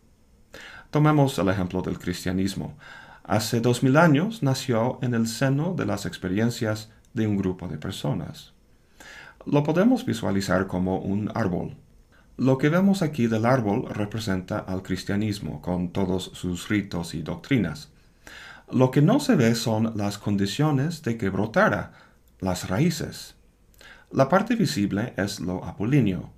Tomemos 0.91 1.37
el 1.37 1.49
ejemplo 1.49 1.81
del 1.81 1.99
cristianismo. 1.99 2.77
Hace 3.23 3.61
dos 3.61 3.83
mil 3.83 3.97
años 3.97 4.41
nació 4.41 4.97
en 5.01 5.13
el 5.13 5.27
seno 5.27 5.75
de 5.75 5.85
las 5.85 6.05
experiencias 6.05 6.89
de 7.13 7.27
un 7.27 7.37
grupo 7.37 7.67
de 7.67 7.77
personas. 7.77 8.53
Lo 9.45 9.63
podemos 9.63 10.05
visualizar 10.05 10.67
como 10.67 10.99
un 10.99 11.31
árbol. 11.35 11.75
Lo 12.37 12.57
que 12.57 12.69
vemos 12.69 13.01
aquí 13.01 13.27
del 13.27 13.45
árbol 13.45 13.87
representa 13.89 14.59
al 14.59 14.81
cristianismo 14.81 15.61
con 15.61 15.89
todos 15.89 16.31
sus 16.33 16.69
ritos 16.69 17.13
y 17.13 17.21
doctrinas. 17.21 17.91
Lo 18.71 18.91
que 18.91 19.01
no 19.01 19.19
se 19.19 19.35
ve 19.35 19.55
son 19.55 19.97
las 19.97 20.17
condiciones 20.17 21.01
de 21.03 21.17
que 21.17 21.29
brotara, 21.29 21.91
las 22.39 22.69
raíces. 22.69 23.35
La 24.11 24.27
parte 24.27 24.55
visible 24.55 25.13
es 25.17 25.39
lo 25.39 25.63
apolíneo. 25.63 26.31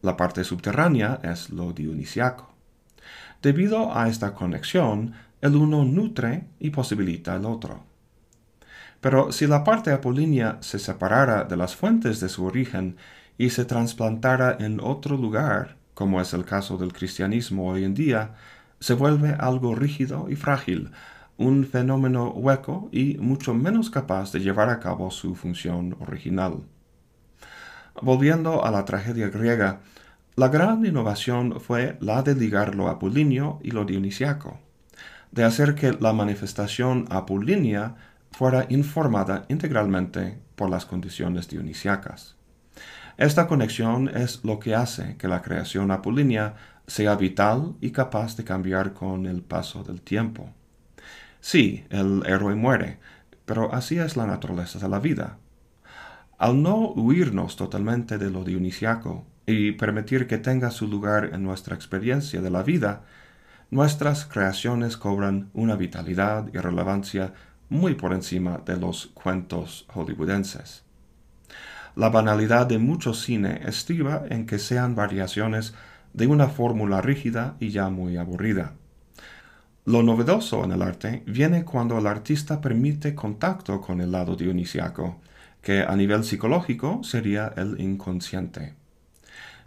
La 0.00 0.16
parte 0.16 0.42
subterránea 0.42 1.20
es 1.22 1.50
lo 1.50 1.74
dionisiaco. 1.74 2.54
Debido 3.42 3.94
a 3.94 4.08
esta 4.08 4.32
conexión, 4.32 5.12
el 5.42 5.54
uno 5.54 5.84
nutre 5.84 6.46
y 6.58 6.70
posibilita 6.70 7.36
el 7.36 7.44
otro. 7.44 7.84
Pero 9.02 9.32
si 9.32 9.46
la 9.46 9.64
parte 9.64 9.92
apolínea 9.92 10.56
se 10.60 10.78
separara 10.78 11.44
de 11.44 11.58
las 11.58 11.76
fuentes 11.76 12.20
de 12.20 12.30
su 12.30 12.46
origen 12.46 12.96
y 13.36 13.50
se 13.50 13.66
trasplantara 13.66 14.56
en 14.58 14.80
otro 14.80 15.18
lugar, 15.18 15.76
como 15.92 16.22
es 16.22 16.32
el 16.32 16.46
caso 16.46 16.78
del 16.78 16.94
cristianismo 16.94 17.68
hoy 17.68 17.84
en 17.84 17.92
día, 17.92 18.32
se 18.80 18.94
vuelve 18.94 19.36
algo 19.38 19.74
rígido 19.74 20.30
y 20.30 20.36
frágil, 20.36 20.90
un 21.36 21.66
fenómeno 21.66 22.30
hueco 22.30 22.88
y 22.92 23.18
mucho 23.18 23.52
menos 23.52 23.90
capaz 23.90 24.32
de 24.32 24.40
llevar 24.40 24.70
a 24.70 24.80
cabo 24.80 25.10
su 25.10 25.34
función 25.34 25.98
original. 26.00 26.62
Volviendo 28.02 28.64
a 28.64 28.70
la 28.70 28.84
tragedia 28.84 29.28
griega, 29.28 29.80
la 30.36 30.48
gran 30.48 30.84
innovación 30.84 31.60
fue 31.60 31.96
la 32.00 32.22
de 32.22 32.34
ligar 32.34 32.74
lo 32.74 32.88
apolíneo 32.88 33.60
y 33.62 33.70
lo 33.70 33.84
dionisiaco, 33.84 34.58
de 35.30 35.44
hacer 35.44 35.76
que 35.76 35.92
la 35.92 36.12
manifestación 36.12 37.06
apolínea 37.08 37.94
fuera 38.32 38.66
informada 38.68 39.44
integralmente 39.48 40.38
por 40.56 40.70
las 40.70 40.86
condiciones 40.86 41.48
dionisiacas. 41.48 42.34
Esta 43.16 43.46
conexión 43.46 44.08
es 44.08 44.44
lo 44.44 44.58
que 44.58 44.74
hace 44.74 45.16
que 45.16 45.28
la 45.28 45.40
creación 45.40 45.92
apolínea 45.92 46.56
sea 46.88 47.14
vital 47.14 47.76
y 47.80 47.92
capaz 47.92 48.36
de 48.36 48.42
cambiar 48.42 48.92
con 48.92 49.26
el 49.26 49.40
paso 49.42 49.84
del 49.84 50.00
tiempo. 50.00 50.50
Sí, 51.40 51.84
el 51.90 52.24
héroe 52.26 52.56
muere, 52.56 52.98
pero 53.44 53.72
así 53.72 53.98
es 53.98 54.16
la 54.16 54.26
naturaleza 54.26 54.80
de 54.80 54.88
la 54.88 54.98
vida. 54.98 55.38
Al 56.38 56.62
no 56.62 56.90
huirnos 56.92 57.56
totalmente 57.56 58.18
de 58.18 58.30
lo 58.30 58.44
dionisiaco 58.44 59.24
y 59.46 59.72
permitir 59.72 60.26
que 60.26 60.38
tenga 60.38 60.70
su 60.70 60.88
lugar 60.88 61.30
en 61.32 61.42
nuestra 61.42 61.74
experiencia 61.74 62.40
de 62.40 62.50
la 62.50 62.62
vida, 62.62 63.02
nuestras 63.70 64.24
creaciones 64.24 64.96
cobran 64.96 65.50
una 65.54 65.76
vitalidad 65.76 66.48
y 66.52 66.58
relevancia 66.58 67.32
muy 67.68 67.94
por 67.94 68.12
encima 68.12 68.60
de 68.64 68.76
los 68.76 69.06
cuentos 69.14 69.86
hollywoodenses. 69.88 70.84
La 71.96 72.08
banalidad 72.08 72.66
de 72.66 72.78
mucho 72.78 73.14
cine 73.14 73.60
estriba 73.66 74.24
en 74.28 74.46
que 74.46 74.58
sean 74.58 74.96
variaciones 74.96 75.74
de 76.12 76.26
una 76.26 76.48
fórmula 76.48 77.00
rígida 77.00 77.56
y 77.60 77.70
ya 77.70 77.88
muy 77.90 78.16
aburrida. 78.16 78.72
Lo 79.84 80.02
novedoso 80.02 80.64
en 80.64 80.72
el 80.72 80.82
arte 80.82 81.22
viene 81.26 81.64
cuando 81.64 81.98
el 81.98 82.06
artista 82.06 82.60
permite 82.60 83.14
contacto 83.14 83.80
con 83.80 84.00
el 84.00 84.10
lado 84.12 84.34
dionisiaco, 84.34 85.20
que 85.64 85.80
a 85.82 85.96
nivel 85.96 86.24
psicológico 86.24 87.02
sería 87.02 87.52
el 87.56 87.80
inconsciente. 87.80 88.74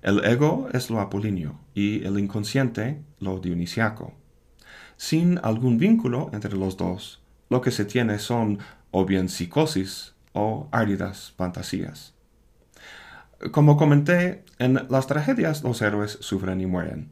El 0.04 0.24
ego 0.24 0.70
es 0.72 0.92
lo 0.92 1.02
apolíneo 1.02 1.60
y 1.74 2.06
el 2.06 2.20
inconsciente 2.20 3.02
lo 3.20 3.40
dionisiaco. 3.40 4.14
Sin 4.96 5.40
algún 5.42 5.80
vínculo 5.80 6.30
entre 6.34 6.56
los 6.56 6.78
dos, 6.78 7.20
lo 7.50 7.62
que 7.62 7.72
se 7.72 7.84
tiene 7.84 8.20
son 8.20 8.60
o 8.92 9.06
bien 9.06 9.28
psicosis 9.28 10.14
o 10.34 10.70
áridas 10.72 11.34
fantasías. 11.36 12.14
Como 13.52 13.76
comenté, 13.76 14.46
en 14.60 14.88
las 14.90 15.08
tragedias 15.08 15.64
los 15.64 15.82
héroes 15.82 16.20
sufren 16.22 16.62
y 16.62 16.68
mueren. 16.68 17.10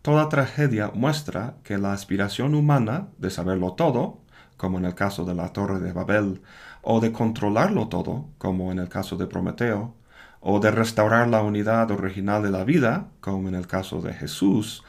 Toda 0.00 0.30
tragedia 0.30 0.90
muestra 0.94 1.56
que 1.62 1.76
la 1.76 1.92
aspiración 1.92 2.54
humana 2.54 3.08
de 3.18 3.30
saberlo 3.30 3.74
todo, 3.74 4.20
como 4.56 4.78
en 4.78 4.86
el 4.86 4.94
caso 4.94 5.24
de 5.26 5.34
la 5.34 5.52
Torre 5.52 5.80
de 5.80 5.92
Babel, 5.92 6.40
o 6.84 7.00
de 7.00 7.12
controlarlo 7.12 7.88
todo, 7.88 8.28
como 8.38 8.70
en 8.70 8.78
el 8.78 8.88
caso 8.88 9.16
de 9.16 9.26
Prometeo, 9.26 9.94
o 10.40 10.60
de 10.60 10.70
restaurar 10.70 11.28
la 11.28 11.42
unidad 11.42 11.90
original 11.90 12.42
de 12.42 12.50
la 12.50 12.64
vida, 12.64 13.08
como 13.20 13.48
en 13.48 13.54
el 13.54 13.66
caso 13.66 14.02
de 14.02 14.12
Jesús, 14.12 14.84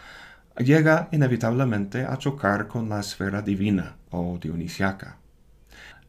llega 0.58 1.08
inevitablemente 1.12 2.06
a 2.06 2.18
chocar 2.18 2.68
con 2.68 2.90
la 2.90 3.00
esfera 3.00 3.42
divina 3.42 3.96
o 4.12 4.38
dionisiaca. 4.38 5.18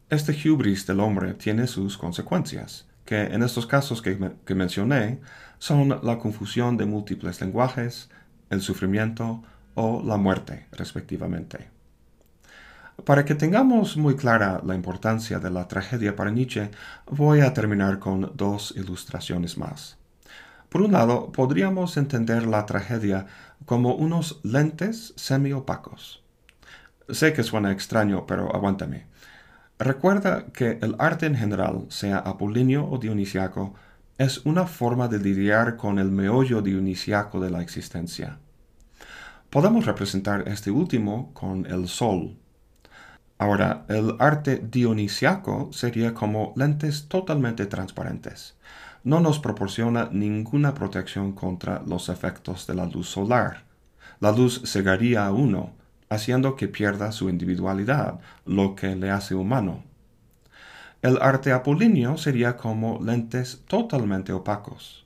Este 0.09 0.33
hubris 0.49 0.85
del 0.85 0.99
hombre 0.99 1.33
tiene 1.33 1.67
sus 1.67 1.97
consecuencias 1.97 2.87
que 3.05 3.23
en 3.23 3.41
estos 3.41 3.65
casos 3.65 4.01
que, 4.01 4.55
mencioné 4.55 5.21
son 5.59 5.99
la 6.03 6.19
confusión 6.19 6.75
de 6.75 6.85
múltiples 6.85 7.39
lenguajes, 7.41 8.09
el 8.49 8.61
sufrimiento 8.61 9.43
o 9.75 10.03
la 10.05 10.17
muerte, 10.17 10.67
respectivamente. 10.71 11.76
Para 13.05 13.25
que 13.25 13.35
tengamos 13.35 13.95
muy 13.95 14.15
clara 14.15 14.61
la 14.65 14.75
importancia 14.75 15.39
de 15.39 15.49
la 15.49 15.67
tragedia 15.67 16.15
para 16.15 16.31
Nietzsche, 16.31 16.71
voy 17.05 17.41
a 17.41 17.53
terminar 17.53 17.99
con 17.99 18.31
dos 18.35 18.73
ilustraciones 18.75 19.57
más. 19.57 19.97
Por 20.69 20.81
un 20.81 20.91
lado, 20.91 21.31
podríamos 21.31 21.95
entender 21.95 22.45
la 22.45 22.65
tragedia 22.65 23.27
como 23.65 23.95
unos 23.95 24.39
lentes 24.43 25.13
semi-opacos. 25.15 26.23
Sé 27.09 27.31
que 27.31 27.43
suena 27.43 27.71
extraño, 27.71 28.25
pero 28.25 28.53
aguántame. 28.53 29.05
Recuerda 29.79 30.47
que 30.47 30.79
el 30.81 30.95
arte 30.99 31.27
en 31.27 31.35
general, 31.35 31.85
sea 31.89 32.17
apolíneo 32.17 32.89
o 32.89 32.97
dionisiaco, 32.97 33.75
es 34.17 34.45
una 34.45 34.65
forma 34.65 35.07
de 35.07 35.19
lidiar 35.19 35.77
con 35.77 35.99
el 35.99 36.11
meollo 36.11 36.61
dionisiaco 36.61 37.39
de 37.39 37.51
la 37.51 37.61
existencia. 37.61 38.39
Podemos 39.49 39.85
representar 39.85 40.47
este 40.47 40.71
último 40.71 41.31
con 41.33 41.65
el 41.67 41.87
sol. 41.87 42.37
Ahora, 43.39 43.85
el 43.87 44.15
arte 44.19 44.57
dionisiaco 44.57 45.69
sería 45.71 46.13
como 46.13 46.53
lentes 46.55 47.07
totalmente 47.07 47.67
transparentes. 47.67 48.55
No 49.03 49.19
nos 49.19 49.39
proporciona 49.39 50.09
ninguna 50.11 50.73
protección 50.73 51.33
contra 51.33 51.83
los 51.85 52.09
efectos 52.09 52.65
de 52.65 52.73
la 52.73 52.85
luz 52.87 53.09
solar. 53.09 53.63
La 54.19 54.31
luz 54.31 54.63
cegaría 54.65 55.27
a 55.27 55.31
uno, 55.31 55.73
haciendo 56.09 56.55
que 56.55 56.67
pierda 56.67 57.11
su 57.11 57.29
individualidad, 57.29 58.19
lo 58.45 58.75
que 58.75 58.95
le 58.95 59.11
hace 59.11 59.35
humano. 59.35 59.83
El 61.03 61.19
arte 61.21 61.51
apolíneo 61.51 62.17
sería 62.17 62.57
como 62.57 62.99
lentes 63.03 63.61
totalmente 63.67 64.33
opacos. 64.33 65.05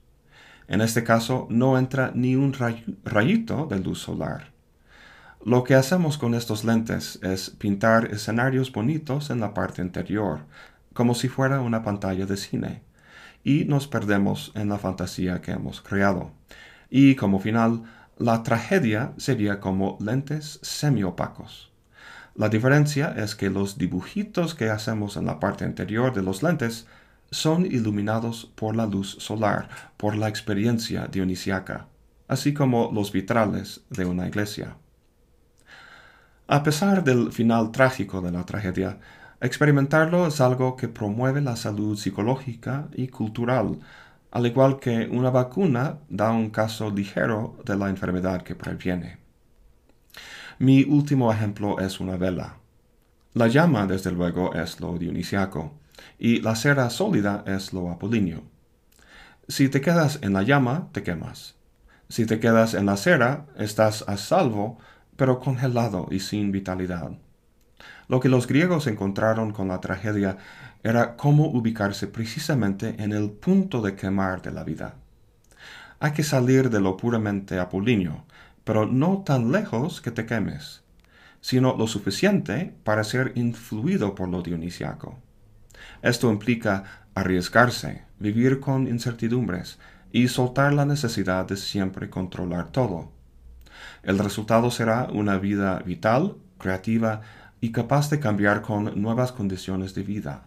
En 0.70 0.80
este 0.80 1.04
caso 1.04 1.48
no 1.50 1.78
entra 1.78 2.14
ni 2.16 2.38
un 2.38 2.54
rayito 3.04 3.66
de 3.66 3.80
luz 3.80 4.00
solar. 4.00 4.51
Lo 5.44 5.64
que 5.64 5.74
hacemos 5.74 6.20
con 6.20 6.36
estos 6.36 6.64
lentes 6.64 7.18
es 7.24 7.50
pintar 7.50 8.14
escenarios 8.14 8.72
bonitos 8.72 9.32
en 9.32 9.40
la 9.40 9.56
parte 9.56 9.82
interior, 9.82 10.42
como 10.94 11.16
si 11.16 11.30
fuera 11.30 11.62
una 11.62 11.82
pantalla 11.82 12.28
de 12.28 12.38
cine, 12.38 12.84
y 13.44 13.66
nos 13.66 13.88
perdemos 13.88 14.52
en 14.54 14.70
la 14.70 14.78
fantasía 14.78 15.42
que 15.42 15.54
hemos 15.54 15.82
creado. 15.82 16.32
Y 16.92 17.16
como 17.16 17.40
final, 17.40 17.82
la 18.20 18.44
tragedia 18.44 19.14
sería 19.18 19.60
como 19.60 19.98
lentes 20.00 20.60
semiopacos. 20.62 21.72
La 22.36 22.48
diferencia 22.48 23.12
es 23.18 23.34
que 23.34 23.50
los 23.50 23.80
dibujitos 23.80 24.54
que 24.54 24.70
hacemos 24.70 25.18
en 25.18 25.26
la 25.26 25.40
parte 25.40 25.66
interior 25.66 26.14
de 26.14 26.22
los 26.22 26.44
lentes 26.44 26.86
son 27.32 27.66
iluminados 27.66 28.46
por 28.54 28.76
la 28.76 28.86
luz 28.86 29.18
solar, 29.20 29.70
por 29.98 30.16
la 30.16 30.28
experiencia 30.28 31.08
dionisiaca, 31.08 31.88
así 32.28 32.54
como 32.54 32.92
los 32.94 33.12
vitrales 33.12 33.82
de 33.90 34.06
una 34.06 34.28
iglesia. 34.28 34.76
A 36.52 36.64
pesar 36.64 37.06
del 37.06 37.32
final 37.32 37.72
trágico 37.72 38.20
de 38.20 38.30
la 38.30 38.46
tragedia, 38.46 39.00
experimentarlo 39.40 40.28
es 40.28 40.42
algo 40.42 40.76
que 40.76 40.90
promueve 40.90 41.40
la 41.40 41.56
salud 41.56 41.98
psicológica 41.98 42.90
y 42.94 43.08
cultural 43.08 43.80
al 44.32 44.46
igual 44.46 44.78
que 44.78 45.08
una 45.10 45.30
vacuna 45.30 46.00
da 46.10 46.32
un 46.32 46.50
caso 46.50 46.90
ligero 46.90 47.58
de 47.66 47.78
la 47.78 47.88
enfermedad 47.88 48.42
que 48.42 48.56
previene. 48.56 49.18
Mi 50.60 50.84
último 50.84 51.32
ejemplo 51.32 51.80
es 51.80 52.02
una 52.02 52.18
vela. 52.18 52.58
La 53.34 53.48
llama, 53.48 53.88
desde 53.88 54.12
luego, 54.12 54.54
es 54.54 54.82
lo 54.82 54.98
dionisiaco, 54.98 55.74
y 56.20 56.42
la 56.42 56.58
cera 56.58 56.90
sólida 56.90 57.46
es 57.48 57.72
lo 57.72 57.90
apolíneo. 57.90 58.44
Si 59.48 59.70
te 59.70 59.80
quedas 59.80 60.20
en 60.22 60.34
la 60.34 60.44
llama, 60.44 60.90
te 60.92 61.02
quemas. 61.02 61.56
Si 62.10 62.26
te 62.26 62.42
quedas 62.42 62.74
en 62.74 62.88
la 62.88 62.98
cera, 62.98 63.46
estás 63.58 64.04
a 64.06 64.18
salvo, 64.18 64.80
pero 65.22 65.40
congelado 65.40 66.08
y 66.10 66.20
sin 66.20 66.52
vitalidad. 66.52 67.12
Lo 68.08 68.20
que 68.20 68.28
los 68.28 68.48
griegos 68.48 68.88
encontraron 68.88 69.54
con 69.54 69.68
la 69.68 69.80
tragedia 69.80 70.38
era 70.82 71.16
cómo 71.16 71.46
ubicarse 71.46 72.08
precisamente 72.08 72.96
en 72.98 73.12
el 73.12 73.30
punto 73.30 73.84
de 73.84 73.94
quemar 73.94 74.42
de 74.42 74.50
la 74.50 74.64
vida. 74.64 74.96
Hay 76.00 76.14
que 76.14 76.24
salir 76.24 76.72
de 76.72 76.82
lo 76.82 76.98
puramente 76.98 77.60
apolíneo, 77.60 78.26
pero 78.64 78.88
no 78.88 79.22
tan 79.24 79.52
lejos 79.52 80.02
que 80.02 80.10
te 80.10 80.26
quemes, 80.26 80.82
sino 81.40 81.78
lo 81.78 81.86
suficiente 81.86 82.74
para 82.84 83.04
ser 83.04 83.34
influido 83.36 84.16
por 84.16 84.28
lo 84.28 84.42
dionisiaco. 84.42 85.20
Esto 86.02 86.32
implica 86.32 87.06
arriesgarse, 87.14 88.06
vivir 88.18 88.60
con 88.60 88.88
incertidumbres 88.88 89.78
y 90.12 90.30
soltar 90.30 90.74
la 90.74 90.86
necesidad 90.86 91.46
de 91.46 91.58
siempre 91.58 92.10
controlar 92.10 92.72
todo. 92.72 93.21
El 94.04 94.20
resultado 94.20 94.72
será 94.72 95.08
una 95.12 95.38
vida 95.38 95.80
vital, 95.80 96.36
creativa 96.58 97.22
y 97.60 97.72
capaz 97.72 98.10
de 98.10 98.20
cambiar 98.20 98.62
con 98.62 99.02
nuevas 99.02 99.32
condiciones 99.32 99.94
de 99.94 100.04
vida. 100.04 100.44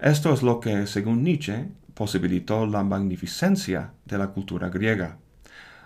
Esto 0.00 0.32
es 0.32 0.42
lo 0.42 0.60
que, 0.60 0.86
según 0.86 1.22
Nietzsche, 1.22 1.68
posibilitó 1.94 2.66
la 2.66 2.82
magnificencia 2.82 3.92
de 4.04 4.18
la 4.18 4.28
cultura 4.28 4.68
griega. 4.68 5.18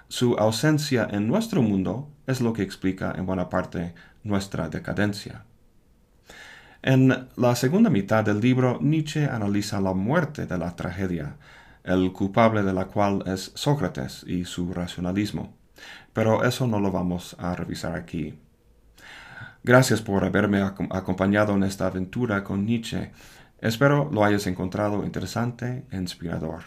Su 0.08 0.34
ausencia 0.34 1.06
en 1.10 1.28
nuestro 1.28 1.60
mundo 1.60 2.08
es 2.26 2.40
lo 2.40 2.52
que 2.52 2.62
explica 2.62 3.14
en 3.16 3.26
buena 3.26 3.48
parte 3.48 3.94
nuestra 4.24 4.68
decadencia. 4.68 5.44
En 6.82 7.28
la 7.36 7.56
segunda 7.56 7.90
mitad 7.90 8.24
del 8.24 8.40
libro, 8.40 8.78
Nietzsche 8.80 9.26
analiza 9.26 9.80
la 9.80 9.92
muerte 9.92 10.46
de 10.46 10.56
la 10.56 10.74
tragedia, 10.76 11.36
el 11.84 12.12
culpable 12.12 12.62
de 12.62 12.72
la 12.72 12.86
cual 12.86 13.22
es 13.26 13.50
Sócrates 13.54 14.24
y 14.26 14.44
su 14.44 14.72
racionalismo. 14.72 15.57
Pero 16.12 16.44
eso 16.44 16.66
no 16.66 16.80
lo 16.80 16.90
vamos 16.90 17.36
a 17.38 17.54
revisar 17.54 17.94
aquí. 17.94 18.38
Gracias 19.62 20.00
por 20.00 20.24
haberme 20.24 20.62
acompañado 20.62 21.54
en 21.54 21.62
esta 21.62 21.86
aventura 21.86 22.44
con 22.44 22.64
Nietzsche. 22.64 23.12
Espero 23.60 24.08
lo 24.12 24.24
hayas 24.24 24.46
encontrado 24.46 25.04
interesante 25.04 25.84
e 25.90 25.96
inspirador. 25.96 26.62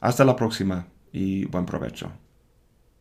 Hasta 0.00 0.24
la 0.24 0.36
próxima 0.36 0.86
y 1.12 1.46
buen 1.46 1.64
provecho. 1.64 2.23